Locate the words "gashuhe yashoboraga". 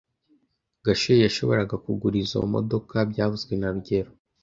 0.85-1.75